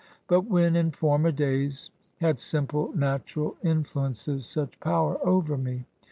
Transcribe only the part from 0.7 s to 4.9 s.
in former days, had simple, natural influences such